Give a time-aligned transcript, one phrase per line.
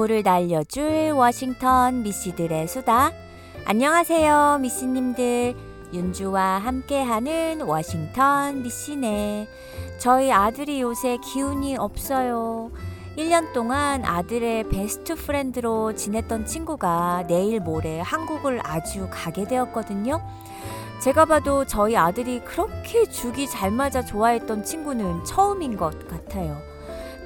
[0.00, 3.12] 오후를 날려줄 워싱턴 미씨들의 수다.
[3.66, 5.54] 안녕하세요, 미씨님들.
[5.92, 9.48] 윤주와 함께하는 워싱턴 미씨네.
[9.98, 12.70] 저희 아들이 요새 기운이 없어요.
[13.18, 20.22] 1년 동안 아들의 베스트 프렌드로 지냈던 친구가 내일 모레 한국을 아주 가게 되었거든요.
[21.02, 26.69] 제가 봐도 저희 아들이 그렇게 죽이 잘 맞아 좋아했던 친구는 처음인 것 같아요.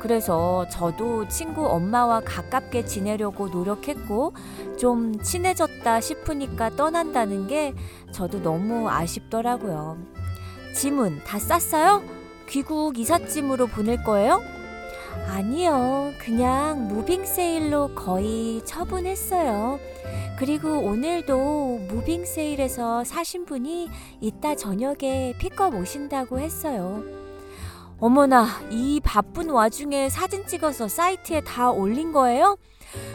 [0.04, 4.34] 그래서 저도 친구 엄마와 가깝게 지내려고 노력했고
[4.78, 7.72] 좀 친해졌다 싶으니까 떠난다는 게
[8.12, 9.97] 저도 너무 아쉽더라고요.
[10.75, 12.02] 짐은 다 쌌어요?
[12.50, 14.42] 귀국 이삿짐으로 보낼 거예요?
[15.27, 16.12] 아니요.
[16.19, 19.78] 그냥 moving sale로 거의 처분했어요.
[20.38, 23.88] 그리고 오늘도 moving sale에서 사신 분이
[24.20, 27.23] 이따 저녁에 픽업 오신다고 했어요.
[28.00, 32.56] 어머나, 이 바쁜 와중에 사진 찍어서 사이트에 다 올린 거예요?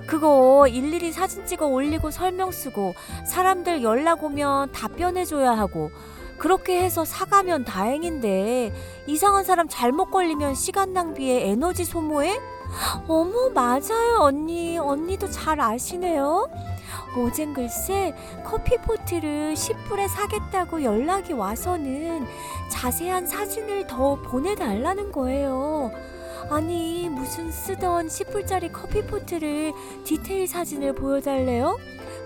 [0.08, 2.94] 그거 일일이 사진 찍어 올리고 설명 쓰고
[3.26, 5.90] 사람들 연락 오면 답변해줘야 하고
[6.38, 8.74] 그렇게 해서 사가면 다행인데
[9.08, 12.40] 이상한 사람 잘못 걸리면 시간 낭비에 에너지 소모해?
[13.08, 14.78] 어머, 맞아요, 언니.
[14.78, 16.48] 언니도 잘 아시네요.
[17.16, 18.14] 어젠 글쎄
[18.46, 22.26] 커피포트를 10불에 사겠다고 연락이 와서는
[22.70, 25.92] 자세한 사진을 더 보내달라는 거예요.
[26.50, 29.74] 아니, 무슨 쓰던 10불짜리 커피포트를
[30.04, 31.78] 디테일 사진을 보여달래요?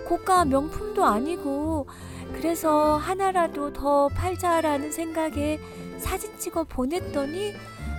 [0.06, 1.86] 고가 명품도 아니고,
[2.34, 5.58] 그래서 하나라도 더 팔자라는 생각에
[5.98, 7.54] 사진 찍어 보냈더니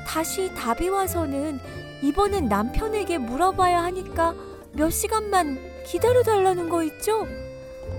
[0.07, 1.59] 다시 답이 와서는
[2.01, 4.35] 이번엔 남편에게 물어봐야 하니까
[4.73, 7.27] 몇 시간만 기다려달라는 거 있죠?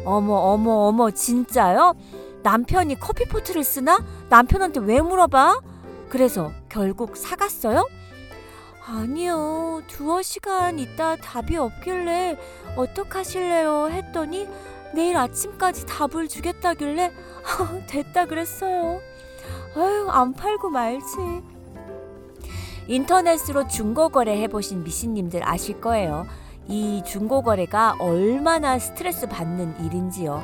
[0.04, 1.94] 어머, 어머, 어머, 진짜요?
[2.42, 4.04] 남편이 커피포트를 쓰나?
[4.28, 5.60] 남편한테 왜 물어봐?
[6.08, 7.88] 그래서 결국 사갔어요?
[8.86, 9.82] 아니요.
[9.88, 12.38] 두어 시간 있다 답이 없길래
[12.76, 13.88] 어떡하실래요?
[13.90, 14.48] 했더니
[14.94, 17.12] 내일 아침까지 답을 주겠다길래
[17.88, 19.00] 됐다 그랬어요.
[19.74, 21.16] 아유, 안 팔고 말지.
[22.86, 26.26] 인터넷으로 중고거래 해보신 미신님들 아실 거예요.
[26.68, 30.42] 이 중고거래가 얼마나 스트레스 받는 일인지요.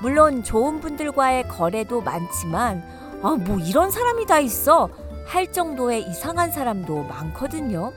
[0.00, 2.84] 물론 좋은 분들과의 거래도 많지만,
[3.22, 4.88] 아, 뭐 이런 사람이 다 있어.
[5.26, 7.92] 할 정도의 이상한 사람도 많거든요.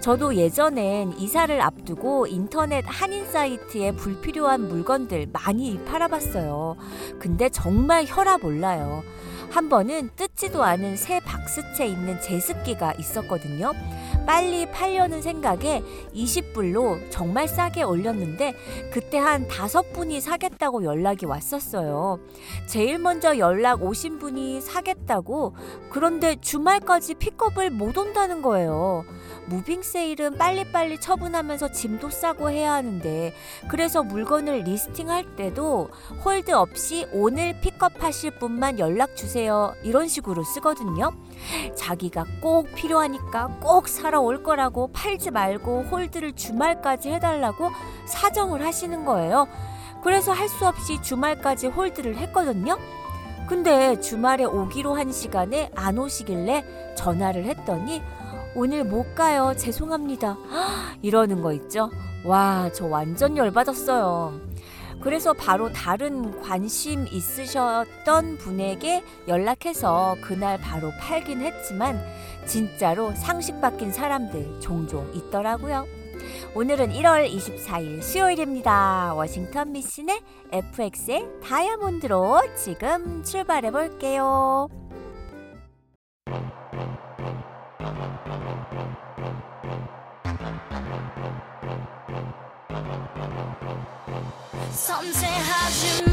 [0.00, 6.76] 저도 예전엔 이사를 앞두고 인터넷 한인 사이트에 불필요한 물건들 많이 팔아봤어요.
[7.18, 9.02] 근데 정말 혈압 올라요.
[9.50, 13.72] 한 번은 뜯지도 않은 새 박스채 있는 제습기가 있었거든요.
[14.26, 15.82] 빨리 팔려는 생각에
[16.14, 18.54] 20불로 정말 싸게 올렸는데
[18.92, 22.20] 그때 한 다섯 분이 사겠다고 연락이 왔었어요.
[22.66, 25.54] 제일 먼저 연락 오신 분이 사겠다고
[25.90, 29.04] 그런데 주말까지 픽업을 못 온다는 거예요.
[29.48, 33.32] moving sale은 빨리빨리 처분하면서 짐도 싸고 해야 하는데
[33.68, 35.88] 그래서 물건을 listing할 때도
[36.24, 39.74] hold 없이 오늘 픽업하실 분만 연락 주세요.
[39.82, 41.12] 이런 식으로 쓰거든요.
[41.74, 47.70] 자기가 꼭 필요하니까 꼭 사러 올 거라고 팔지 말고 홀드를 주말까지 해달라고
[48.06, 49.48] 사정을 하시는 거예요.
[50.02, 52.78] 그래서 할 수 없이 주말까지 홀드를 했거든요.
[53.48, 58.02] 근데 주말에 오기로 한 시간에 안 오시길래 전화를 했더니
[58.58, 59.54] 오늘 못 가요.
[59.56, 60.36] 죄송합니다.
[61.00, 61.92] 이러는 거 있죠?
[62.24, 64.32] 와, 저 완전 열받았어요.
[65.00, 72.02] 그래서 바로 다른 관심 있으셨던 분에게 연락해서 그날 바로 팔긴 했지만
[72.46, 75.86] 진짜로 상식 바뀐 사람들 종종 있더라고요.
[76.56, 79.14] 오늘은 1월 24일 수요일입니다.
[79.14, 80.20] 워싱턴 미신의
[80.50, 84.68] FX의 다이아몬드로 지금 출발해 볼게요.
[94.72, 96.07] 섬세하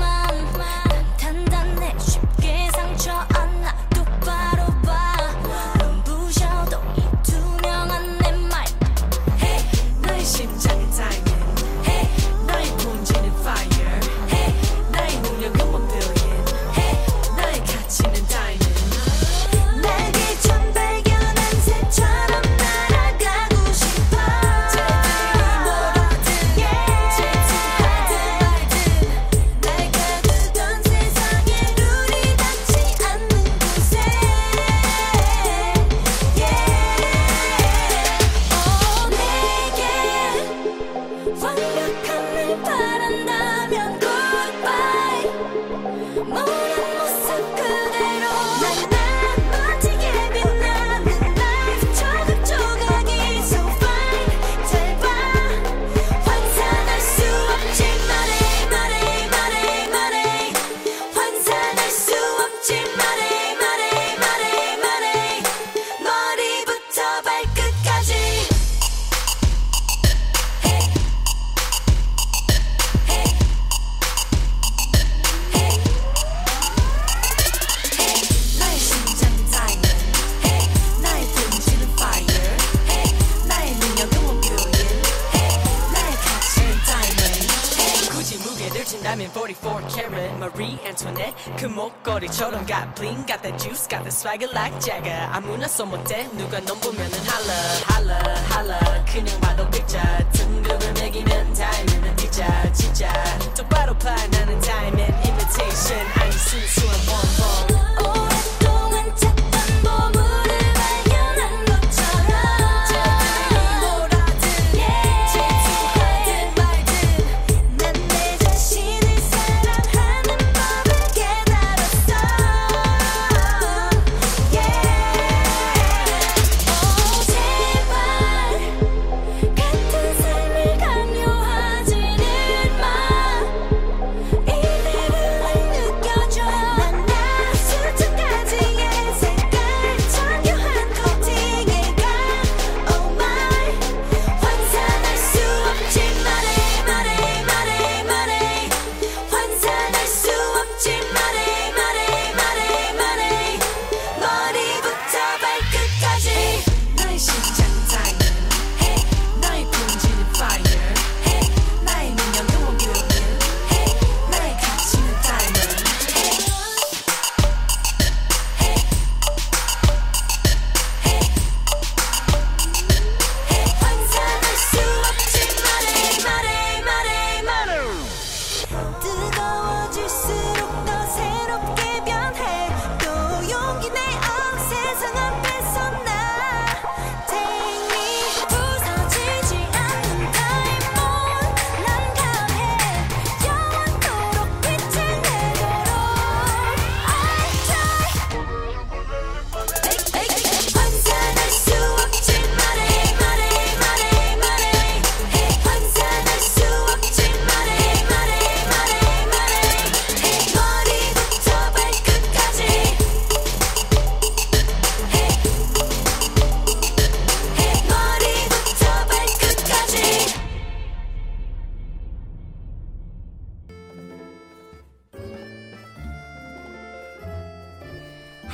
[94.26, 95.68] swagger like Jagger 아무나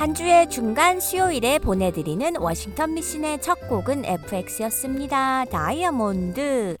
[0.02, 5.44] 한 주의 중간 수요일에 보내드리는 워싱턴 미신의 첫 곡은 FX였습니다.
[5.44, 6.76] 다이아몬드.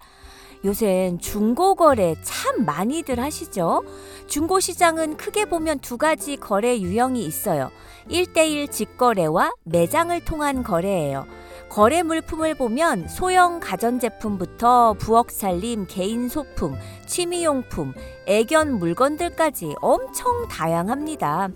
[0.64, 3.84] 요새 중고 거래 참 많이들 하시죠?
[4.26, 7.70] 중고 시장은 크게 보면 두 가지 거래 유형이 있어요.
[8.10, 11.24] 1대1 직거래와 매장을 통한 거래예요.
[11.68, 16.74] 거래 물품을 보면 소형 가전제품부터 부엌 살림, 개인 소품,
[17.06, 17.94] 취미용품,
[18.26, 21.50] 애견 물건들까지 엄청 다양합니다.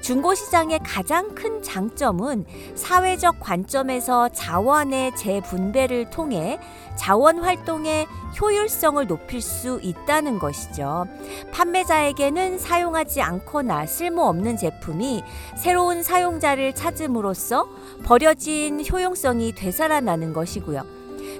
[0.00, 6.58] 중고시장의 가장 큰 장점은 사회적 관점에서 자원의 재분배를 통해
[6.96, 8.06] 자원 활동의
[8.40, 11.06] 효율성을 높일 수 있다는 것이죠.
[11.52, 15.22] 판매자에게는 사용하지 않거나 쓸모없는 제품이
[15.56, 17.68] 새로운 사용자를 찾음으로써
[18.04, 20.84] 버려진 효용성이 되살아나는 것이고요.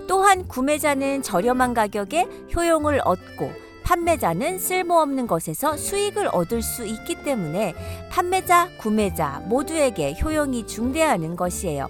[0.08, 7.72] 또한 구매자는 저렴한 가격에 효용을 얻고 판매자는 쓸모없는 것에서 수익을 얻을 수 있기 때문에
[8.10, 11.86] 판매자, 구매자 모두에게 효용이 중대하는 것이에요.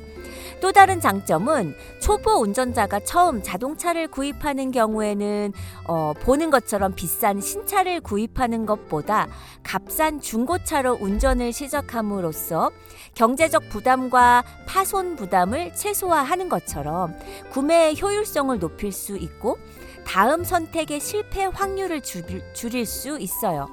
[0.61, 5.53] 또 다른 장점은 초보 운전자가 처음 자동차를 구입하는 경우에는
[5.89, 9.27] 어, 보는 것처럼 비싼 신차를 구입하는 것보다
[9.63, 12.71] 값싼 중고차로 운전을 시작함으로써
[13.15, 17.15] 경제적 부담과 파손 부담을 최소화하는 것처럼
[17.51, 19.59] 구매의 효율성을 높일 수 있고
[20.07, 23.69] 다음 선택의 실패 확률을 줄일, 수 있어요.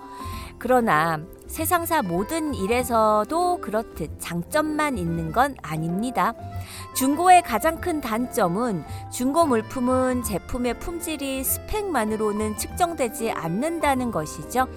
[0.58, 6.34] 그러나 세상사 모든 일에서도 그렇듯 장점만 있는 건 아닙니다.
[6.96, 14.68] 중고의 가장 큰 단점은 중고 물품은 제품의 품질이 스펙만으로는 측정되지 않는다는 것이죠.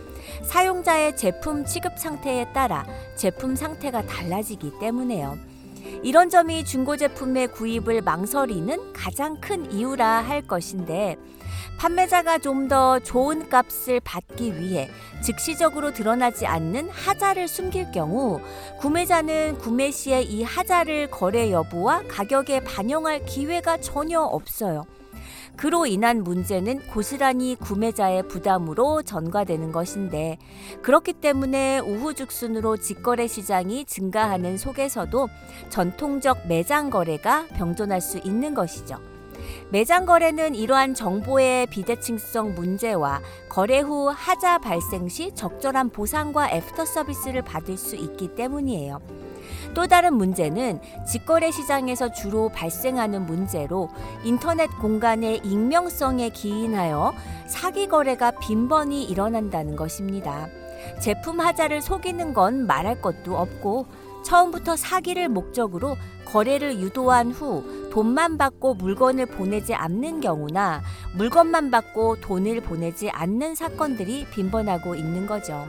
[0.45, 2.85] 사용자의 제품 취급 상태에 따라
[3.17, 5.56] 제품 상태가 달라지기 때문에요.
[6.03, 11.17] 이런 점이 중고 제품의 구입을 망설이는 가장 큰 이유라 할 것인데
[11.79, 14.91] 판매자가 좀 더 좋은 값을 받기 위해
[15.23, 18.41] 즉시적으로 드러나지 않는 하자를 숨길 경우
[18.81, 24.85] 구매자는 구매 시에 이 하자를 거래 여부와 가격에 반영할 기회가 전혀 없어요.
[25.57, 30.39] 그로 인한 문제는 고스란히 구매자의 부담으로 전가되는 것인데
[30.83, 35.29] 그렇기 때문에 우후죽순으로 직거래 시장이 증가하는 속에서도
[35.71, 38.99] 전통적 매장 거래가 병존할 수 있는 것이죠.
[39.71, 47.43] 매장 거래는 이러한 정보의 비대칭성 문제와 거래 후 하자 발생 시 적절한 보상과 애프터 서비스를
[47.43, 49.01] 받을 수 있기 때문이에요.
[49.77, 53.91] 또 다른 문제는 직거래 시장에서 주로 발생하는 문제로
[54.25, 57.13] 인터넷 공간의 익명성에 기인하여
[57.47, 60.49] 사기 거래가 빈번히 일어난다는 것입니다.
[60.99, 63.87] 제품 하자를 속이는 건 말할 것도 없고
[64.25, 70.81] 처음부터 사기를 목적으로 거래를 유도한 후 돈만 받고 물건을 보내지 않는 경우나
[71.17, 75.67] 물건만 받고 돈을 보내지 않는 사건들이 빈번하고 있는 거죠.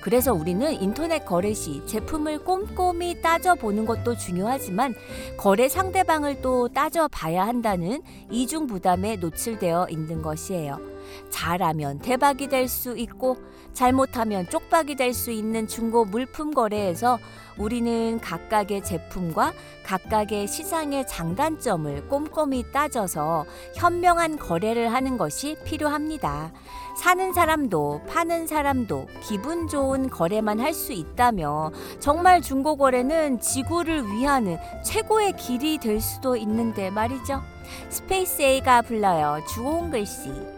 [0.00, 4.94] 그래서 우리는 인터넷 거래 시 제품을 꼼꼼히 따져보는 것도 중요하지만
[5.36, 10.97] 거래 상대방을 또 따져봐야 한다는 이중 부담에 노출되어 있는 것이에요.
[11.30, 13.36] 잘하면 대박이 될 수 있고
[13.72, 17.18] 잘못하면 쪽박이 될 수 있는 중고 물품 거래에서
[17.56, 19.52] 우리는 각각의 제품과
[19.84, 26.52] 각각의 시장의 장단점을 꼼꼼히 따져서 현명한 거래를 하는 것이 필요합니다.
[26.96, 34.58] 사는 사람도 파는 사람도 기분 좋은 거래만 할 수 있다며 정말 중고 거래는 지구를 위하는
[34.84, 37.40] 최고의 길이 될 수도 있는데 말이죠.
[37.88, 39.40] 스페이스 A가 불러요.
[39.48, 40.57] 주홍 글씨.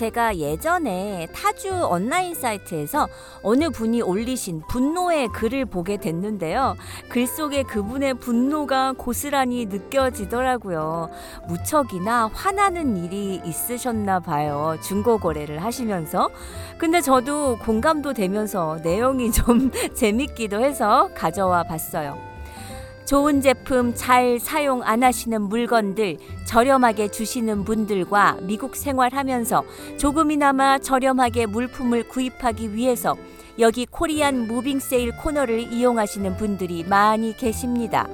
[0.00, 3.06] 제가 예전에 타주 온라인 사이트에서
[3.42, 6.74] 어느 분이 올리신 분노의 글을 보게 됐는데요.
[7.10, 11.10] 글 속에 그분의 분노가 고스란히 느껴지더라고요.
[11.48, 14.78] 무척이나 화나는 일이 있으셨나 봐요.
[14.82, 16.30] 중고 거래를 하시면서.
[16.78, 22.29] 근데 저도 공감도 되면서 내용이 좀 재밌기도 해서 가져와 봤어요.
[23.10, 29.64] 좋은 제품 잘 사용 안 하시는 물건들 저렴하게 주시는 분들과 미국 생활하면서
[29.98, 33.16] 조금이나마 저렴하게 물품을 구입하기 위해서
[33.58, 38.06] 여기 Korean moving sale 코너를 이용하시는 분들이 많이 계십니다.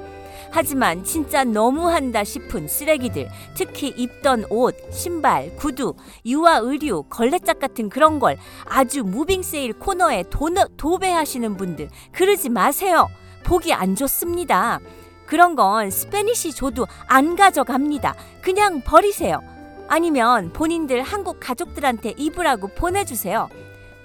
[0.51, 5.93] 하지만 진짜 너무한다 싶은 쓰레기들, 특히 입던 옷, 신발, 구두,
[6.25, 10.49] 유아 의류, 걸레짝 같은 그런 걸 아주 moving sale 코너에 도,
[10.79, 13.09] 도배하시는 분들, 그러지 마세요.
[13.47, 14.81] 보기 안 좋습니다.
[15.25, 18.15] 그런 건 스페니시 줘도 안 가져갑니다.
[18.43, 19.41] 그냥 버리세요.
[19.89, 23.49] 아니면 본인들 한국 가족들한테 입으라고 보내주세요.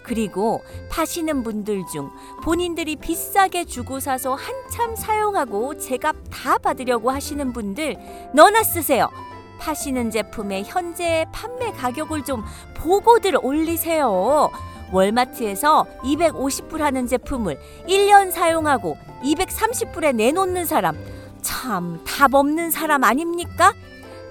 [0.03, 2.11] 그리고 파시는 분들 중
[2.43, 7.97] 본인들이 비싸게 주고 사서 한참 사용하고 제값 다 받으려고 하시는 분들
[8.35, 9.09] 너나 쓰세요.
[9.59, 12.43] 파시는 제품의 현재 판매 가격을 좀
[12.75, 14.51] 보고들 올리세요.
[14.91, 20.95] 월마트에서 250불 하는 제품을 1년 사용하고 230불에 내놓는 사람
[21.41, 23.73] 참 답 없는 사람 아닙니까?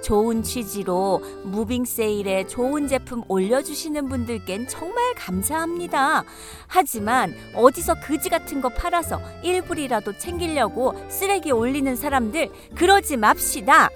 [0.01, 6.23] 좋은 취지로 무빙 세일에 좋은 제품 올려주시는 분들께는 정말 감사합니다.
[6.69, 13.89] 하지만 어디서 그지 같은 거 팔아서 1불이라도 챙기려고 쓰레기 올리는 사람들 그러지 맙시다.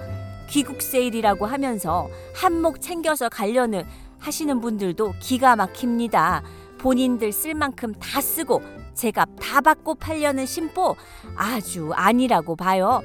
[0.48, 3.84] 귀국 세일이라고 하면서 한몫 챙겨서 가려는
[4.24, 6.42] 하시는 분들도 기가 막힙니다.
[6.78, 8.62] 본인들 쓸 만큼 다 쓰고
[8.94, 10.96] 제값 다 받고 팔려는 심보
[11.36, 13.02] 아주 아니라고 봐요.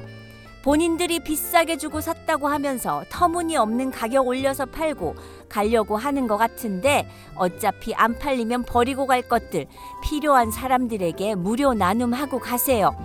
[0.64, 5.16] 본인들이 비싸게 주고 샀다고 하면서 터무니없는 가격 올려서 팔고
[5.50, 9.66] 가려고 하는 것 같은데 어차피 안 팔리면 버리고 갈 것들
[10.02, 12.96] 필요한 사람들에게 무료 나눔하고 가세요.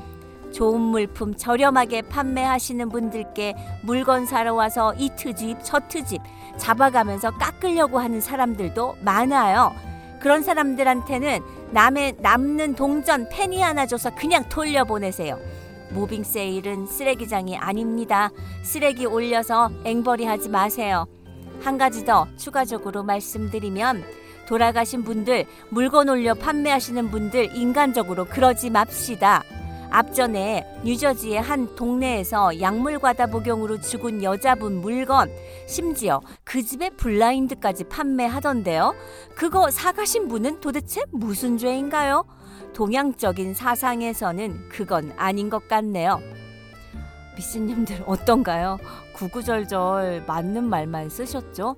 [0.53, 6.23] 좋은 물품 저렴하게 판매하시는 분들께 물건 사러 와서 이 트집 저 트집
[6.57, 9.75] 잡아가면서 깎으려고 하는 사람들도 많아요.
[10.21, 11.41] 그런 사람들한테는
[11.71, 15.39] 남의 남는 동전 penny 하나 줘서 그냥 돌려보내세요.
[15.91, 18.31] 무빙 세일은 쓰레기장이 아닙니다.
[18.63, 21.07] 쓰레기 올려서 앵벌이 하지 마세요.
[21.63, 24.05] 한 가지 더 추가적으로 말씀드리면
[24.47, 29.43] 돌아가신 분들 물건 올려 판매하시는 분들 인간적으로 그러지 맙시다.
[29.95, 35.31] 앞전에 뉴저지의 한 동네에서 약물 과다 복용으로 죽은 여자분 물건
[35.69, 38.93] 심지어 그 집에 블라인드까지 판매하던데요.
[39.37, 42.25] 그거 사가신 분은 도대체 무슨 죄인가요?
[42.73, 46.21] 동양적인 사상에서는 그건 아닌 것 같네요.
[47.37, 48.79] 미씨님들 어떤가요?
[49.13, 51.77] 구구절절 맞는 말만 쓰셨죠?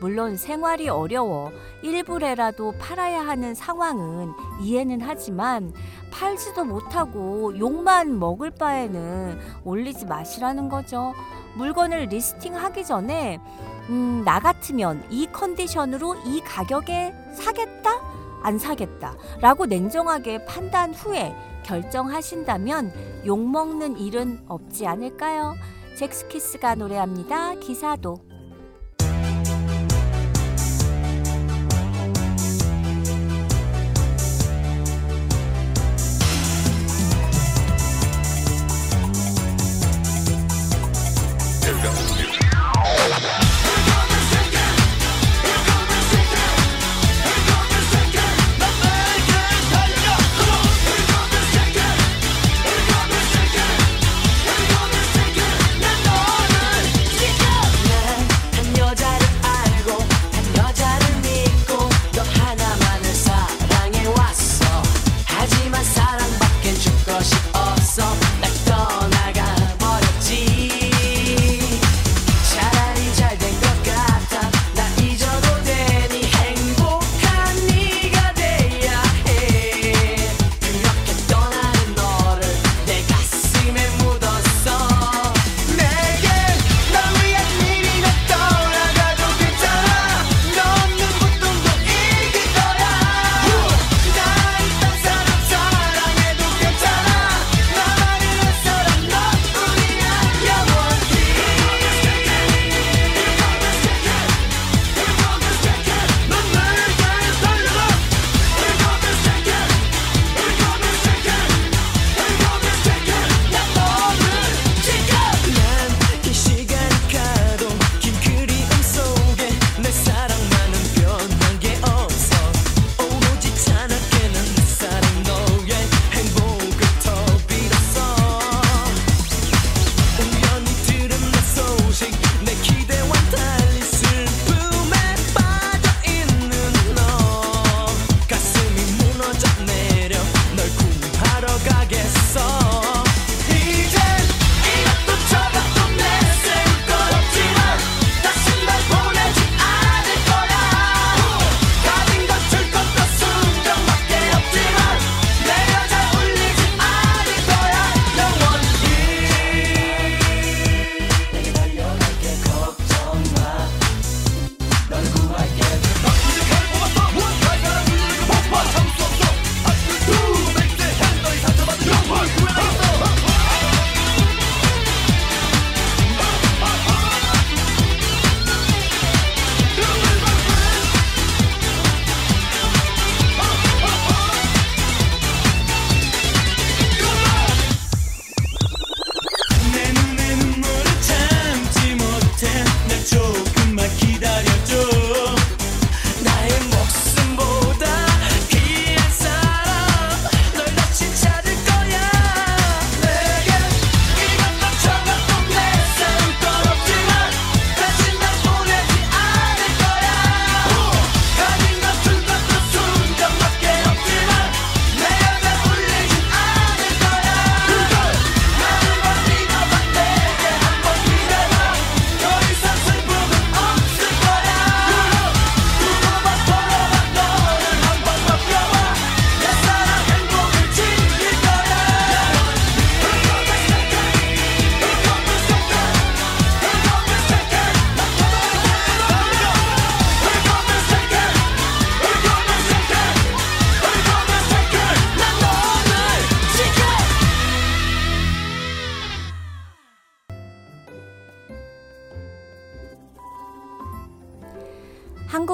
[0.00, 5.72] 물론 생활이 어려워 일부래라도 팔아야 하는 상황은 이해는 하지만
[6.10, 11.14] 팔지도 못하고 욕만 먹을 바에는 올리지 마시라는 거죠.
[11.56, 13.40] 물건을 리스팅하기 전에
[13.88, 18.02] 음, 나 같으면 이 컨디션으로 이 가격에 사겠다?
[18.42, 19.16] 안 사겠다.
[19.40, 22.92] 라고 냉정하게 판단 후에 결정하신다면
[23.24, 25.54] 욕먹는 일은 없지 않을까요?
[25.96, 27.54] 잭스키스가 노래합니다.
[27.54, 28.25] 기사도.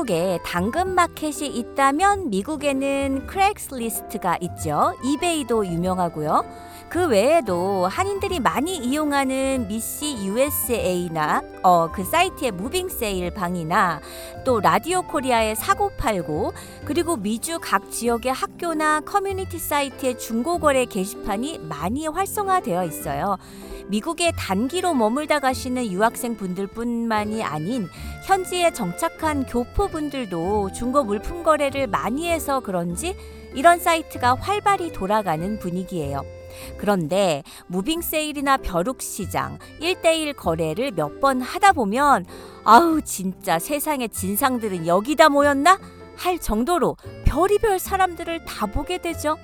[0.03, 4.95] 한국에 당근 마켓이 있다면 미국에는 Craigslist가 있죠.
[5.05, 6.45] eBay도 유명하고요.
[6.93, 14.03] 그 외에도 한인들이 많이 이용하는 Missy USA나 어, 그 사이트의 moving sale 방이나
[14.45, 16.53] 또 라디오 코리아의 사고 팔고
[16.85, 23.39] 그리고 미주 각 지역의 학교나 커뮤니티 사이트의 중고거래 게시판이 많이 활성화되어 있어요.
[23.87, 27.89] 미국에 단기로 머물다 가시는 유학생 분들뿐만이 아닌
[28.27, 33.17] 현지에 정착한 교포분들도 중고 물품 거래를 많이 해서 그런지
[33.55, 36.42] 이런 사이트가 활발히 돌아가는 분위기예요.
[36.79, 42.27] 그런데 moving sale이나 벼룩 시장, 1대1 거래를 몇 번 하다 보면
[42.65, 45.79] 아우 진짜 세상의 진상들은 여기다 모였나?
[46.17, 49.37] 할 정도로 별의별 사람들을 다 보게 되죠.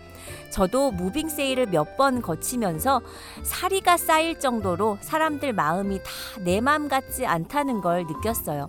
[0.50, 3.00] 저도 moving sale을 몇 번 거치면서
[3.42, 6.00] 사리가 쌓일 정도로 사람들 마음이
[6.36, 8.68] 다내맘 같지 않다는 걸 느꼈어요.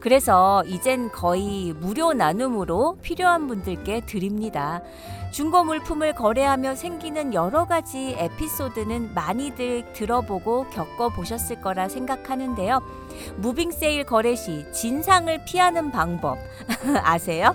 [0.00, 4.82] 그래서 이젠 거의 무료 나눔으로 필요한 분들께 드립니다.
[5.30, 12.80] 중고 물품을 거래하며 생기는 여러 가지 에피소드는 많이들 들어보고 겪어보셨을 거라 생각하는데요.
[13.36, 16.38] moving sale 거래 시 진상을 피하는 방법
[17.02, 17.54] 아세요?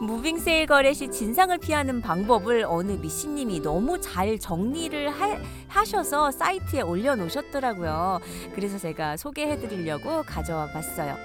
[0.00, 6.82] moving sale 거래 시 진상을 피하는 방법을 어느 미씨님이 너무 잘 정리를 하, 하셔서 사이트에
[6.82, 8.20] 올려놓으셨더라고요.
[8.54, 11.16] 그래서 제가 소개해드리려고 가져와 봤어요.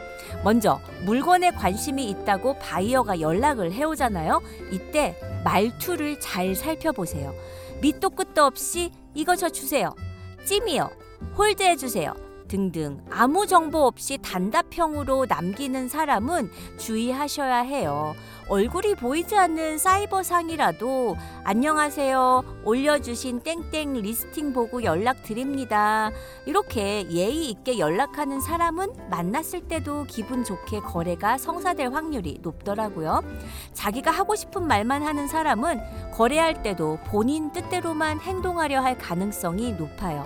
[0.43, 4.41] 먼저 물건에 관심이 있다고 바이어가 연락을 해오잖아요.
[4.71, 7.33] 이때 말투를 잘 살펴보세요.
[7.81, 9.95] 밑도 끝도 없이 이거 저 주세요.
[10.45, 10.89] 찜이요.
[11.37, 12.26] 홀드해 주세요.
[12.47, 18.15] 등등 아무 정보 없이 단답형으로 남기는 사람은 주의하셔야 해요.
[18.49, 22.61] 얼굴이 보이지 않는 사이버상이라도 안녕하세요.
[22.63, 26.11] 올려주신 땡땡 listing 보고 연락드립니다.
[26.45, 33.21] 이렇게 예의 있게 연락하는 사람은 만났을 때도 기분 좋게 거래가 성사될 확률이 높더라고요.
[33.73, 40.25] 자기가 하고 싶은 말만 하는 사람은 거래할 때도 본인 뜻대로만 행동하려 할 가능성이 높아요.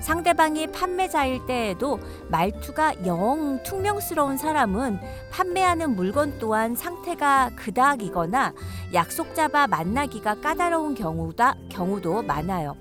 [0.00, 4.98] 상대방이 판매자일 때에도 말투가 영 퉁명스러운 사람은
[5.30, 8.54] 판매하는 물건 또한 상태가 그닥이거나
[8.94, 12.76] 약속 잡아 만나기가 까다로운 경우다, 경우도 많아요.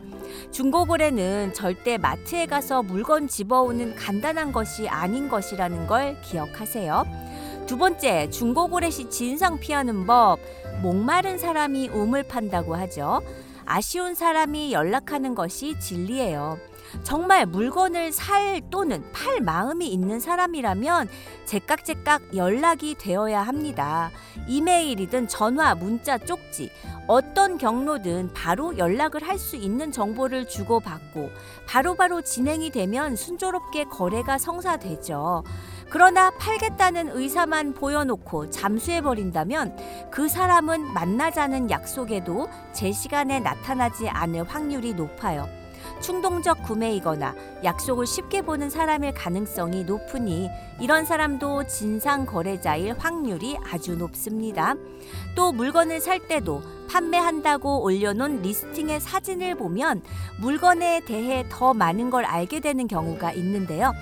[0.52, 7.06] 중고거래는 절대 마트에 가서 물건 집어오는 간단한 것이 아닌 것이라는 걸 기억하세요.
[7.66, 10.40] 두 번째, 중고거래 시 진상 피하는 법.
[10.82, 13.22] 목마른 사람이 우물 판다고 하죠.
[13.66, 16.58] 아쉬운 사람이 연락하는 것이 진리예요.
[17.04, 21.10] 정말 물건을 살 또는 팔 마음이 있는 사람이라면
[21.46, 24.12] 제깍제깍 연락이 되어야 합니다.
[24.48, 26.72] 이메일이든 전화, 문자, 쪽지,
[27.08, 31.30] 어떤 경로든 바로 연락을 할 수 있는 정보를 주고받고
[31.68, 35.44] 바로 바로 진행이 되면 순조롭게 거래가 성사되죠.
[35.90, 45.48] 그러나 팔겠다는 의사만 보여놓고 잠수해버린다면 그 사람은 만나자는 약속에도 제 시간에 나타나지 않을 확률이 높아요.
[46.02, 54.76] 충동적 구매이거나 약속을 쉽게 보는 사람일 가능성이 높으니 이런 사람도 진상 거래자일 확률이 아주 높습니다.
[55.36, 60.02] 또 물건을 살 때도 판매한다고 올려놓은 listing의 사진을 보면
[60.40, 63.94] 물건에 대해 더 많은 걸 알게 되는 경우가 있는데요.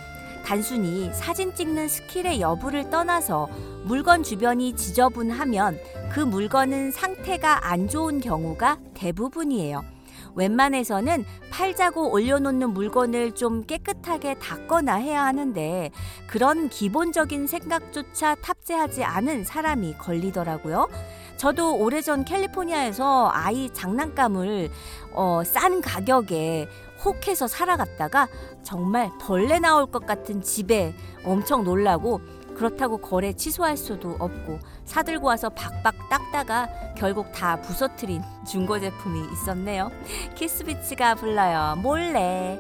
[0.46, 3.50] 단순히 사진 찍는 skill의 여부를 떠나서
[3.86, 5.80] 물건 주변이 지저분하면
[6.12, 9.95] 그 물건은 상태가 안 좋은 경우가 대부분이에요.
[10.36, 15.92] 웬만해서는 팔자고 올려놓는 물건을 좀 깨끗하게 닦거나 해야 하는데
[16.28, 20.90] 그런 기본적인 생각조차 탑재하지 않은 사람이 걸리더라고요.
[21.38, 24.70] 저도 오래전 캘리포니아에서 아이 장난감을
[25.14, 26.68] 어, 싼 가격에
[27.04, 28.28] 혹해서 살아갔다가
[28.64, 32.22] 정말 벌레 나올 것 같은 집에 엄청 놀라고
[32.56, 39.92] 그렇다고 거래 취소할 수도 없고 사들고 와서 박박 닦다가 결국 다 부서뜨린 중고 제품이 있었네요.
[40.36, 41.76] 키스비치가 불러요.
[41.78, 42.60] 몰래.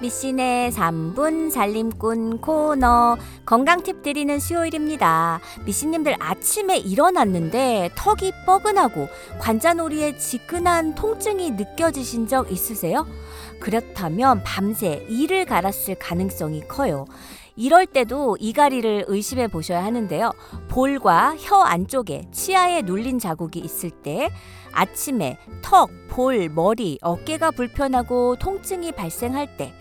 [0.00, 5.40] 미신의 3분 살림꾼 코너 건강 팁 드리는 수요일입니다.
[5.64, 9.08] 미신님들 아침에 일어났는데 턱이 뻐근하고
[9.40, 13.06] 관자놀이에 지끈한 통증이 느껴지신 적 있으세요?
[13.58, 17.06] 그렇다면 밤새 이를 갈았을 가능성이 커요.
[17.58, 20.30] 이럴 때도 이갈이를 의심해 보셔야 하는데요.
[20.68, 24.30] 볼과 혀 안쪽에 치아에 눌린 자국이 있을 때
[24.70, 29.74] 아침에 턱, 볼, 머리, 어깨가 불편하고 통증이 발생할 때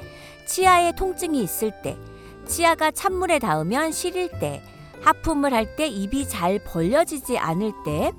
[0.47, 1.95] 치아에 통증이 있을 때
[2.47, 4.63] 치아가 찬물에 닿으면 시릴 때
[5.01, 8.11] 하품을 할 때 입이 잘 벌려지지 않을 때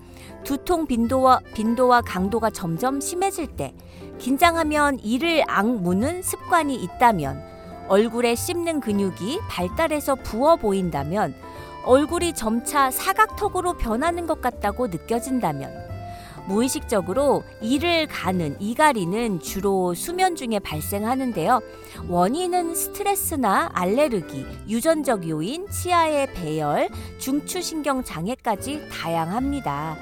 [0.44, 3.74] 두통 빈도와 빈도와 강도가 점점 심해질 때
[4.20, 7.57] 긴장하면 이를 악무는 습관이 있다면
[7.88, 11.34] 얼굴에 씹는 근육이 발달해서 부어 보인다면
[11.84, 15.88] 얼굴이 점차 사각턱으로 변하는 것 같다고 느껴진다면
[16.48, 21.60] 무의식적으로 이를 가는 이갈이는 주로 수면 중에 발생하는데요.
[22.08, 29.98] 원인은 스트레스나 알레르기, 유전적 요인, 치아의 배열, 중추신경 장애까지 다양합니다.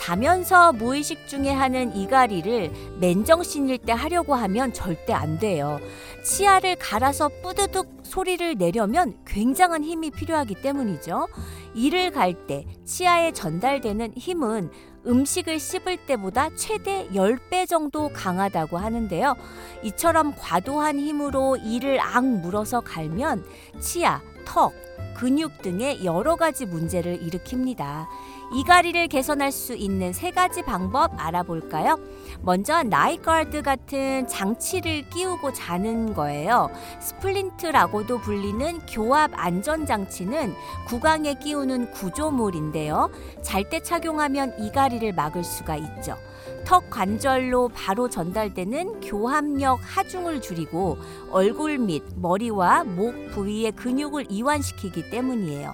[0.00, 5.78] 자면서 무의식 중에 하는 이갈이를 맨정신일 때 하려고 하면 절대 안 돼요.
[6.24, 11.28] 치아를 갈아서 뿌드득 소리를 내려면 굉장한 힘이 필요하기 때문이죠.
[11.74, 14.70] 이를 갈 때 치아에 전달되는 힘은
[15.06, 19.36] 음식을 씹을 때보다 최대 10배 정도 강하다고 하는데요.
[19.82, 23.44] 이처럼 과도한 힘으로 이를 악 물어서 갈면
[23.80, 24.72] 치아, 턱,
[25.14, 28.06] 근육 등의 여러 가지 문제를 일으킵니다.
[28.52, 31.98] 이갈이를 개선할 수 있는 세 가지 방법 알아볼까요?
[32.42, 36.68] 먼저 night guard 같은 장치를 끼우고 자는 거예요.
[37.00, 40.54] splint라고도 불리는 교합 안전 장치는
[40.88, 43.10] 구강에 끼우는 구조물인데요.
[43.42, 46.16] 잘 때 착용하면 이갈이를 막을 수가 있죠.
[46.64, 50.98] 턱 관절로 바로 전달되는 교합력 하중을 줄이고
[51.30, 55.72] 얼굴 및 머리와 목 부위의 근육을 이완시키기 때문이에요.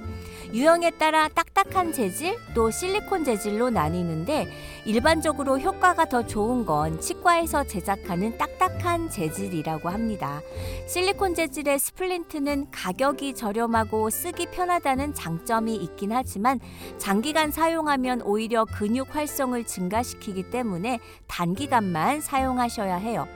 [0.56, 4.50] 유형에 따라 딱딱한 재질 또 실리콘 재질로 나뉘는데
[4.86, 10.40] 일반적으로 효과가 더 좋은 건 치과에서 제작하는 딱딱한 재질이라고 합니다.
[10.88, 16.58] 실리콘 재질의 splint는 가격이 저렴하고 쓰기 편하다는 장점이 있긴 하지만
[16.96, 23.28] 장기간 사용하면 오히려 근육 활성을 증가시키기 때문에 단기간만 사용하셔야 해요.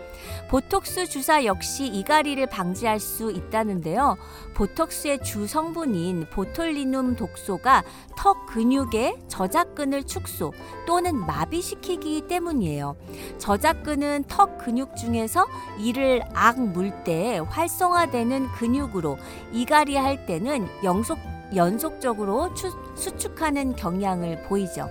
[0.48, 4.16] 보톡스 주사 역시 이갈이를 방지할 수 있다는데요.
[4.54, 7.84] 보톡스의 주 성분인 보톨리눔 독소가
[8.16, 10.52] 턱 근육의 저작근을 축소
[10.86, 12.96] 또는 마비시키기 때문이에요.
[13.38, 15.46] 저작근은 턱 근육 중에서
[15.78, 19.18] 이를 악물 때 활성화되는 근육으로
[19.52, 21.18] 이갈이 할 때는 영속,
[21.54, 24.88] 연속적으로 추, 수축하는 경향을 보이죠.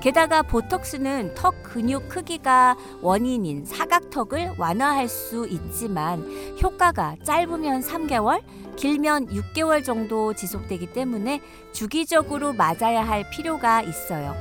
[0.00, 6.24] 게다가 보톡스는 턱 근육 크기가 원인인 사각턱을 완화할 수 있지만
[6.62, 8.42] 효과가 짧으면 3개월,
[8.76, 11.40] 길면 6개월 정도 지속되기 때문에
[11.72, 14.34] 주기적으로 맞아야 할 필요가 있어요.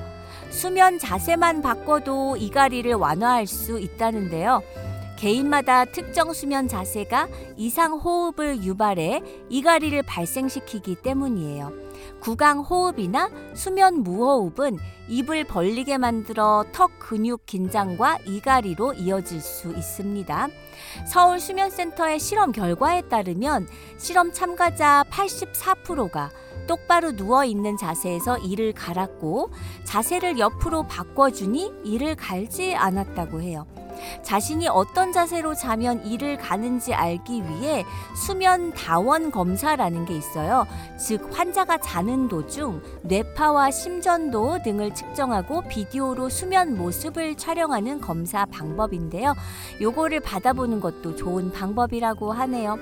[0.49, 4.61] 수면 자세만 바꿔도 이갈이를 완화할 수 있다는데요.
[5.23, 11.71] 개인마다 특정 수면 자세가 이상 호흡을 유발해 이갈이를 발생시키기 때문이에요.
[12.19, 20.49] 구강 호흡이나 수면 무호흡은 입을 벌리게 만들어 턱 근육 긴장과 이갈이로 이어질 수 있습니다.
[21.07, 26.31] 서울 수면센터의 실험 결과에 따르면 실험 참가자 84%가
[26.67, 29.51] 똑바로 누워 있는 자세에서 이를 갈았고
[29.85, 33.65] 자세를 옆으로 바꿔주니 이를 갈지 않았다고 해요.
[34.21, 37.85] 자신이 어떤 자세로 자면 이를 가는지 알기 위해
[38.15, 40.65] 수면 다원 검사라는 게 있어요.
[40.97, 49.35] 즉 환자가 자는 도중 뇌파와 심전도 등을 측정하고 비디오로 수면 모습을 촬영하는 검사 방법인데요.
[49.81, 52.77] 요거를 받아보는 것도 좋은 방법이라고 하네요.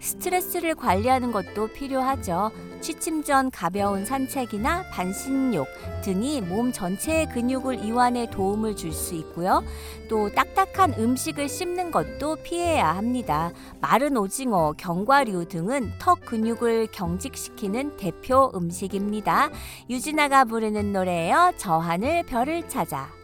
[0.00, 2.50] 스트레스를 관리하는 것도 필요하죠.
[2.80, 5.68] 취침 전 가벼운 산책이나 반신욕
[6.02, 9.62] 등이 몸 전체의 근육을 이완에 도움을 줄 수 있고요.
[10.08, 13.52] 또 딱딱한 음식을 씹는 것도 피해야 합니다.
[13.80, 19.50] 마른 오징어, 견과류 등은 턱 근육을 경직시키는 대표 음식입니다.
[19.88, 21.52] 유진아가 부르는 노래예요.
[21.56, 23.19] 저 하늘 별을 찾아.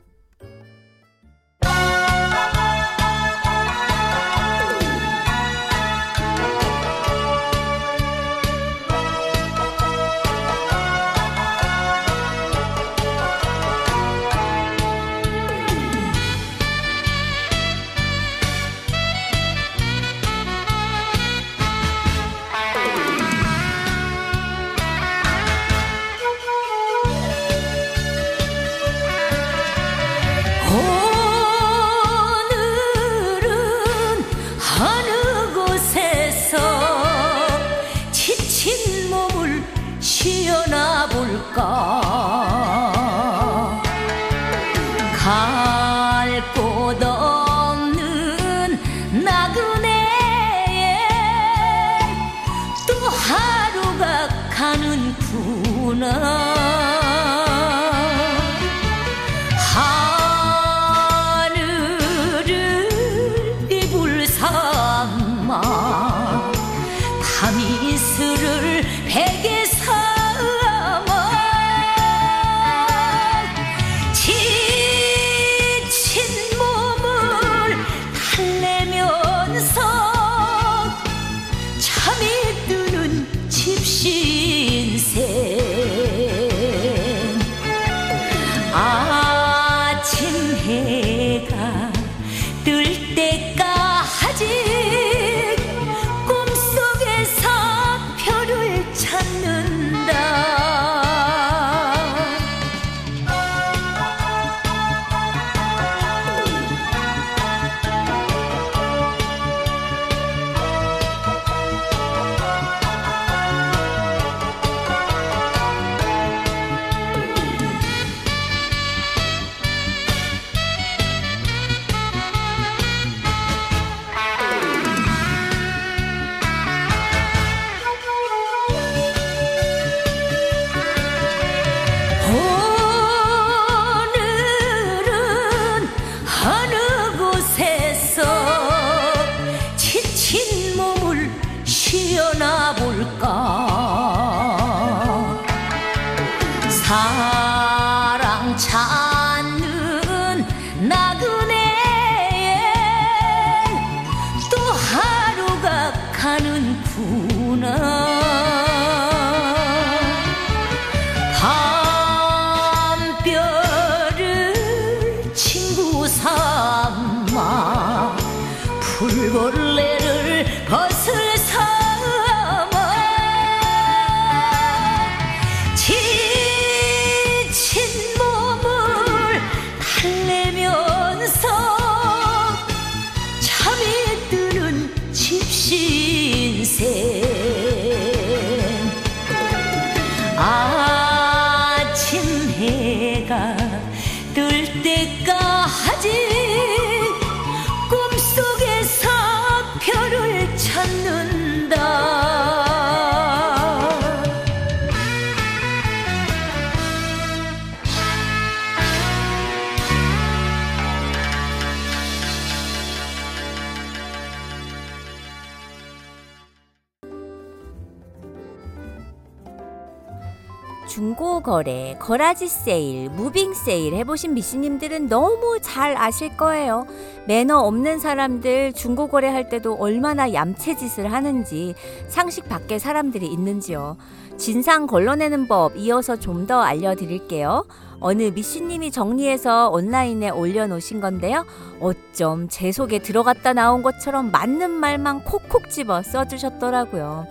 [221.47, 226.89] 거래, 거라지 세일, 무빙 세일 해보신 미씨님들은 너무 잘 아실 거예요.
[227.29, 231.77] 매너 없는 사람들 중고 거래 할 때도 얼마나 얌체짓을 하는지
[232.09, 233.97] 상식 밖의 사람들이 있는지요.
[234.37, 237.65] 진상 걸러내는 법 이어서 좀 더 알려드릴게요.
[238.01, 241.45] 어느 미씨님이 정리해서 온라인에 올려놓으신 건데요.
[241.81, 247.27] 어쩜 제 속에 들어갔다 나온 것처럼 맞는 말만 콕콕 집어 써주셨더라고요.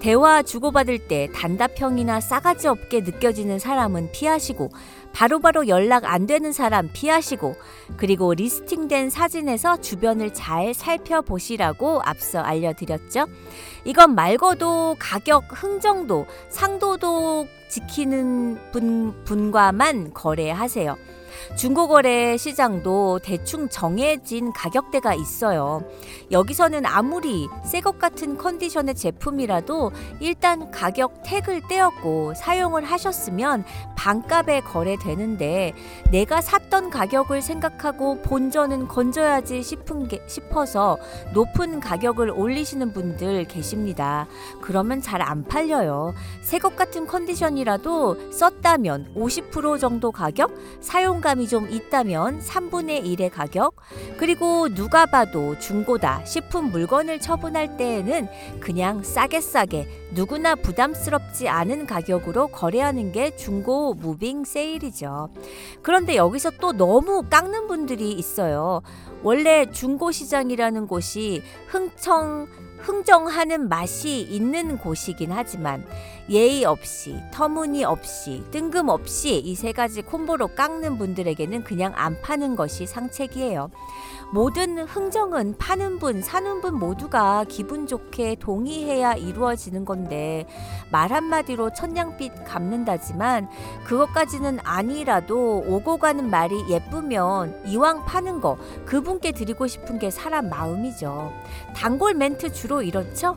[0.00, 4.70] 대화 주고받을 때 단답형이나 싸가지 없게 느껴지는 사람은 피하시고
[5.12, 7.56] 바로 바로 연락 안 되는 사람 피하시고
[7.96, 13.26] 그리고 리스팅된 사진에서 주변을 잘 살펴보시라고 앞서 알려드렸죠.
[13.84, 20.96] 이것 말고도 가격 흥정도 상도도 지키는 분, 분과만 거래하세요.
[21.56, 25.82] 중고거래 시장도 대충 정해진 가격대가 있어요.
[26.30, 33.64] 여기서는 아무리 새 것 같은 컨디션의 제품이라도 일단 가격 택을 떼었고 사용을 하셨으면
[33.96, 35.74] 반값에 거래되는데
[36.10, 40.98] 내가 샀던 가격을 생각하고 본전은 건져야지 싶은 게, 싶어서
[41.34, 44.26] 높은 가격을 올리시는 분들 계십니다.
[44.60, 46.14] 그러면 잘 안 팔려요.
[46.42, 53.76] 새 것 같은 컨디션이라도 썼다면 50% 정도 가격, 사용 감이 좀 있다면 3분의 1의 가격,
[54.16, 58.28] 그리고 누가 봐도 중고다 싶은 물건을 처분할 때에는
[58.60, 65.28] 그냥 싸게 싸게 누구나 부담스럽지 않은 가격으로 거래하는 게 중고 무빙 세일이죠.
[65.82, 68.80] 그런데 여기서 또 너무 깎는 분들이 있어요.
[69.22, 72.46] 원래 중고 시장이라는 곳이 흥청
[72.78, 75.84] 흥정하는 맛이 있는 곳이긴 하지만
[76.30, 82.86] 예의 없이 터무니 없이 뜬금없이 이 세 가지 콤보로 깎는 분들에게는 그냥 안 파는 것이
[82.86, 83.70] 상책이에요.
[84.32, 90.46] 모든 흥정은 파는 분, 사는 분 모두가 기분 좋게 동의해야 이루어지는 건데
[90.92, 93.48] 말 한마디로 천냥빚 갚는다지만
[93.84, 101.32] 그것까지는 아니라도 오고 가는 말이 예쁘면 이왕 파는 거 그분께 드리고 싶은 게 사람 마음이죠.
[101.74, 103.36] 단골 멘트 주로 이렇죠?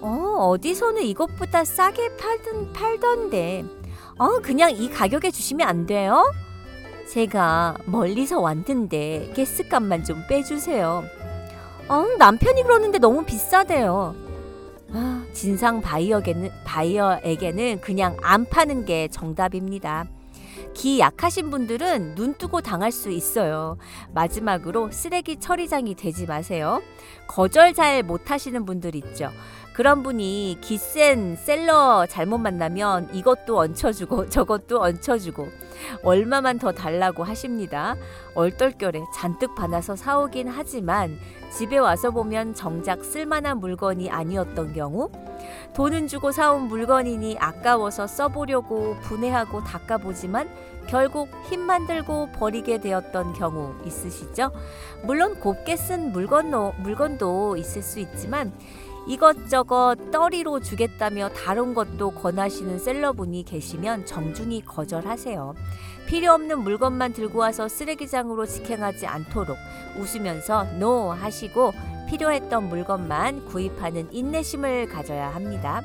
[0.00, 0.08] 어,
[0.50, 3.64] 어디서는 이것보다 싸게 팔던, 팔던데.
[4.18, 6.32] 어, 그냥 이 가격에 주시면 안 돼요?
[7.08, 11.04] 제가 멀리서 왔는데 가스값만 좀 빼주세요.
[11.88, 14.14] 어, 남편이 그러는데 너무 비싸대요.
[14.92, 20.06] 아, 진상 바이어에게는, 바이어에게는 그냥 안 파는 게 정답입니다.
[20.74, 23.78] 기 약하신 분들은 눈 뜨고 당할 수 있어요.
[24.12, 26.82] 마지막으로 쓰레기 처리장이 되지 마세요.
[27.28, 29.30] 거절 잘 못하시는 분들 있죠.
[29.76, 35.48] 그런 분이 기센 셀러 잘못 만나면 이것도 얹혀주고 저것도 얹혀주고
[36.02, 37.94] 얼마만 더 달라고 하십니다.
[38.34, 41.18] 얼떨결에 잔뜩 받아서 사오긴 하지만
[41.50, 45.10] 집에 와서 보면 정작 쓸만한 물건이 아니었던 경우
[45.74, 50.48] 돈은 주고 사온 물건이니 아까워서 써보려고 분해하고 닦아보지만
[50.86, 54.52] 결국 힘만 들고 버리게 되었던 경우 있으시죠?
[55.02, 58.52] 물론 곱게 쓴 물건도, 물건도 있을 수 있지만
[59.06, 65.54] 이것저것 떨이로 주겠다며 다른 것도 권하시는 셀러분이 계시면 정중히 거절하세요.
[66.06, 69.56] 필요 없는 물건만 들고 와서 쓰레기장으로 직행하지 않도록
[69.98, 71.72] 웃으면서 노 하시고
[72.08, 75.82] 필요했던 물건만 구입하는 인내심을 가져야 합니다.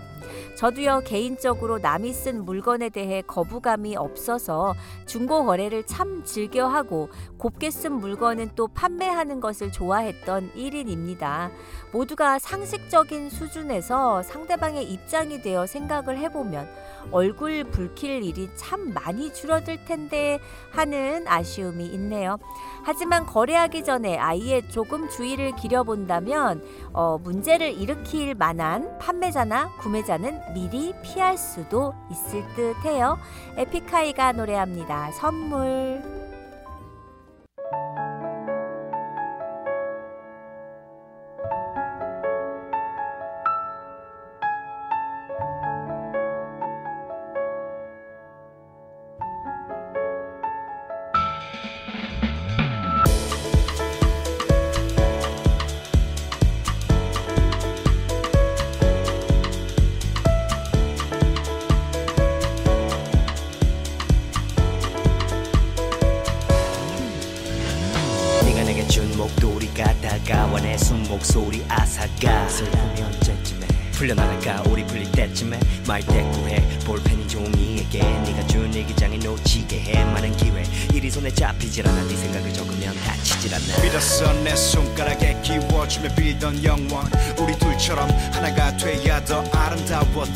[0.56, 4.76] 저도요 개인적으로 남이 쓴 물건에 대해 거부감이 없어서
[5.06, 11.52] 중고 거래를 참 즐겨하고 곱게 쓴 물건은 또 판매하는 것을 좋아했던 1인입니다.
[11.92, 16.70] 모두가 상식적인 수준에서 상대방의 입장이 되어 생각을 해보면
[17.12, 20.40] 얼굴 붉힐 일이 참 많이 줄어들 텐데
[20.72, 22.38] 하는 아쉬움이 있네요.
[22.84, 31.38] 하지만 거래하기 전에 아예 조금 주의를 기려본다면 어, 문제를 일으킬 만한 판매자나 구매자는 미리 피할
[31.38, 33.18] 수도 있을 듯 해요.
[33.58, 35.12] 에픽하이가 노래합니다.
[35.12, 36.31] 선물.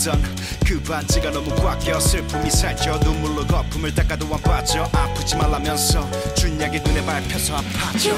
[0.05, 0.21] 아름다웠던
[0.65, 2.97] 그 반지가 너무 꽉 껴 슬픔이 살쪄.
[2.99, 4.83] 눈물로 거품을 닦아도 안 빠져.
[4.93, 8.15] 아프지 말라면서 준 약이 눈에 밟혀서 아파져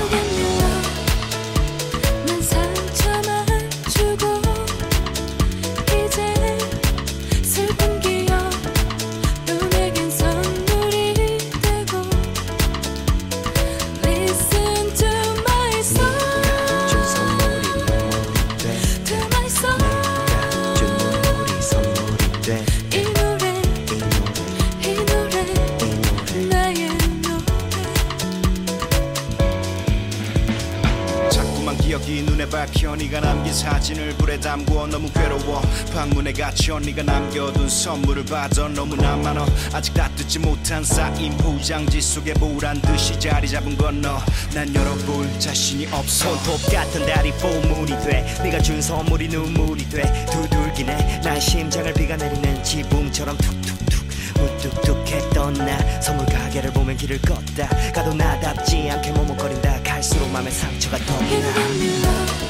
[38.67, 44.01] 받아 너무나 많아 아직 다 뜯지 못한 쌓인 포장지 속에 보란 듯이 자리 잡은 건
[44.01, 44.19] 너.
[44.53, 46.35] 난 열어볼 자신이 없어.
[46.35, 48.39] 손톱 같은 다리 보물이 돼.
[48.43, 50.25] 네가 준 선물이 눈물이 돼.
[50.31, 51.21] 두들기네.
[51.23, 54.07] 난 심장을 비가 내리는 지붕처럼 툭툭툭
[54.37, 56.01] 무뚝뚝했던 나.
[56.01, 59.81] 선물 가게를 보면 길을 걷다 가도 나답지 않게 머뭇거린다.
[59.83, 62.46] 갈수록 맘에 상처가 더 나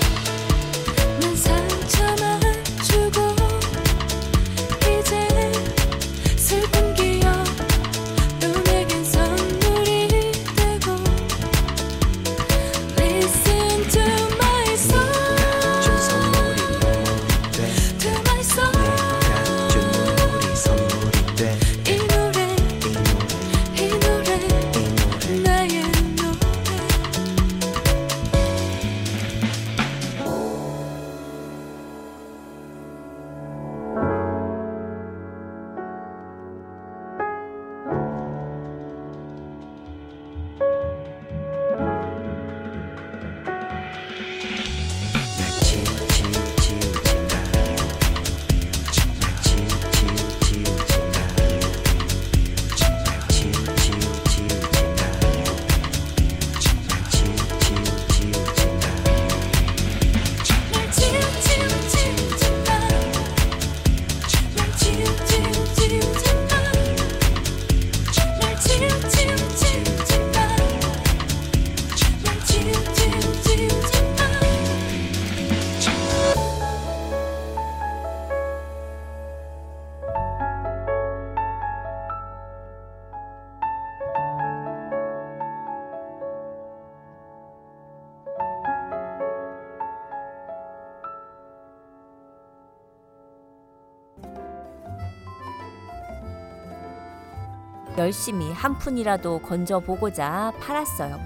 [98.08, 101.20] 열심히 한 푼이라도 건져보고자 팔았어요.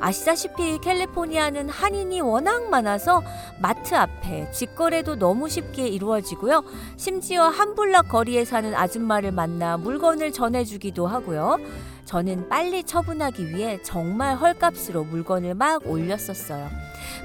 [0.00, 3.22] 아시다시피 캘리포니아는 한인이 워낙 많아서
[3.60, 6.64] 마트 앞에 직거래도 너무 쉽게 이루어지고요.
[6.96, 11.58] 심지어 한 블락 거리에 사는 아줌마를 만나 물건을 전해주기도 하고요.
[12.04, 16.68] 저는 빨리 처분하기 위해 정말 헐값으로 물건을 막 올렸었어요.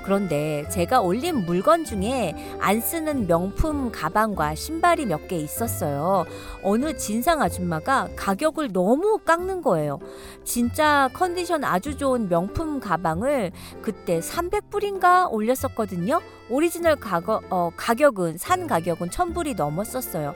[0.04, 6.26] 그런데 제가 올린 물건 중에 안 쓰는 명품 가방과 신발이 몇 개 있었어요.
[6.64, 10.00] 어느 진상 아줌마가 가격을 너무 깎는 거예요.
[10.44, 13.52] 진짜 컨디션 아주 좋은 명 명품 가방을
[13.82, 16.22] 그때 300불인가 올렸었거든요.
[16.50, 20.34] 오리지널 가거, 어, 가격은 산 가격은 1000불이 넘었었어요.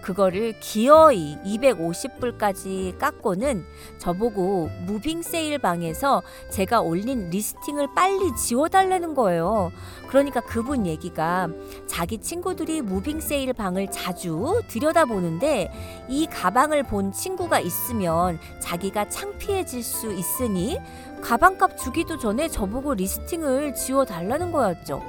[0.00, 3.64] 그거를 기어이 250불까지 깎고는
[3.98, 9.72] 저보고 moving sale 방에서 제가 올린 listing을 빨리 지워달라 는 거예요.
[10.08, 11.48] 그러니까 그분 얘기가
[11.86, 15.70] 자기 친구들이 moving sale 방을 자주 들여다보는데
[16.08, 20.78] 이 가방을 본 친구가 있으면 자기가 창피해질 수 있으니
[21.20, 25.02] 가방값 주기도 전에 저보고 listing을 지워 달라는 거였죠.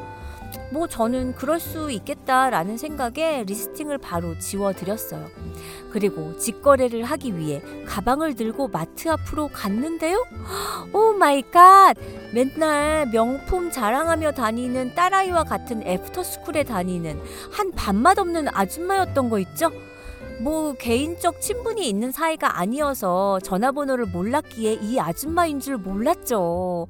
[0.72, 5.28] 뭐 저는 그럴 수 있겠다라는 생각에 listing을 바로 지워드렸어요.
[5.91, 10.26] 그리고 직거래를 하기 위해 가방을 들고 마트 앞으로 갔는데요.
[10.93, 11.95] Oh my God!
[12.34, 19.72] 맨날 명품 자랑하며 다니는 딸아이와 같은 애프터스쿨에 다니는 한 밥맛 없는 아줌마였던 거 있죠?
[20.39, 26.88] 뭐 개인적 친분이 있는 사이가 아니어서 전화번호를 몰랐기에 이 아줌마인 줄 몰랐죠.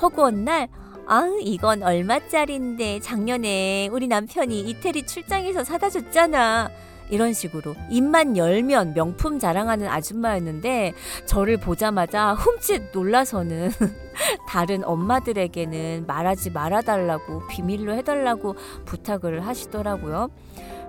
[0.00, 0.68] 허구한 날
[1.08, 6.68] 아, 이건 얼마짜린데 작년에 우리 남편이 이태리 출장에서 사다 줬잖아.
[7.10, 10.94] 이런 식으로 입만 열면 명품 자랑하는 아줌마였는데
[11.24, 13.70] 저를 보자마자 훔칫 놀라서는
[14.48, 20.30] 다른 엄마들에게는 말하지 말아달라고 비밀로 해달라고 부탁을 하시더라고요.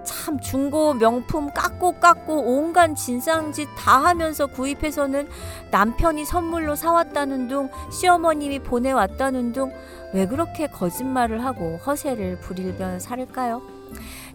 [0.07, 5.27] 참 중고 명품 깎고 깎고 온갖 진상짓 다 하면서 구입해서는
[5.69, 9.71] 남편이 선물로 사왔다는 둥 시어머님이 보내왔다는 둥
[10.13, 13.61] 왜 그렇게 거짓말을 하고 허세를 부리며 살을까요?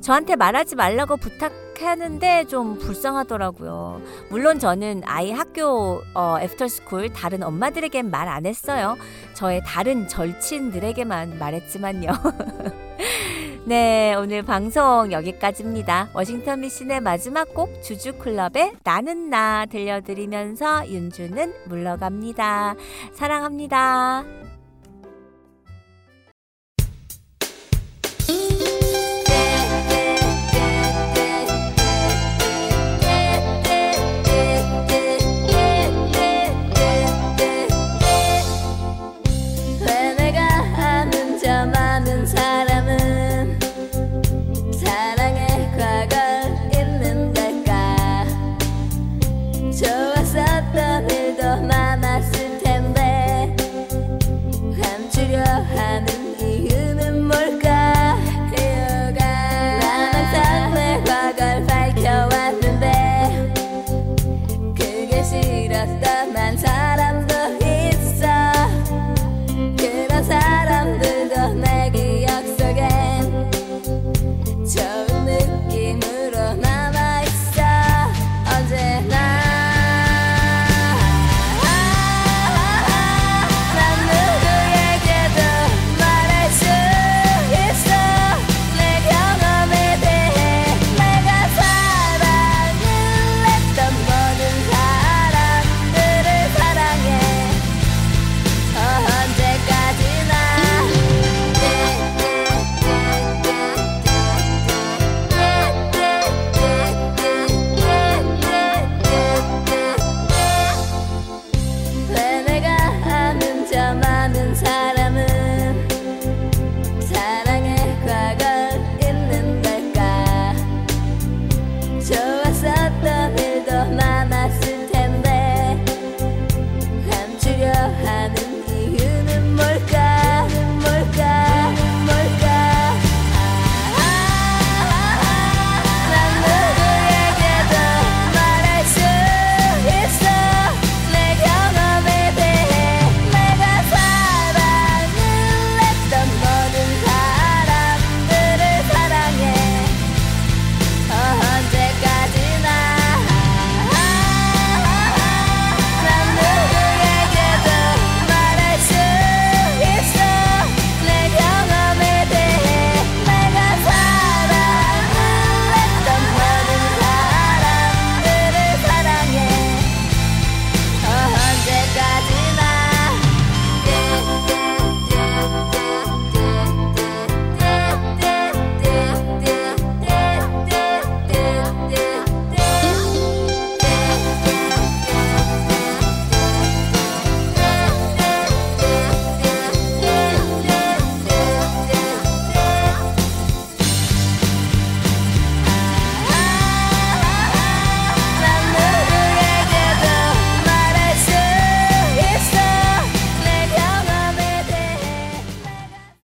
[0.00, 4.00] 저한테 말하지 말라고 부탁하는데 좀 불쌍하더라고요.
[4.30, 8.96] 물론 저는 아이 학교 어, after school 다른 엄마들에겐 말 안 했어요.
[9.34, 12.10] 저의 다른 절친들에게만 말했지만요.
[13.64, 16.10] 네, 오늘 방송 여기까지입니다.
[16.14, 22.74] 워싱턴 미신의 마지막 곡 주주클럽의 나는 나 들려드리면서 윤주는 물러갑니다.
[23.14, 24.51] 사랑합니다.